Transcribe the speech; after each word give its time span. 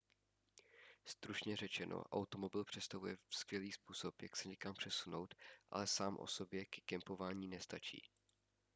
stručně 1.05 1.55
řečeno 1.55 2.03
automobil 2.03 2.65
představuje 2.65 3.17
skvělý 3.29 3.71
způsob 3.71 4.21
jak 4.21 4.35
se 4.35 4.47
někam 4.49 4.73
přesunout 4.73 5.35
ale 5.71 5.87
sám 5.87 6.17
o 6.17 6.27
sobě 6.27 6.65
ke 6.65 6.81
kempování 6.81 7.47
nestačí 7.47 8.01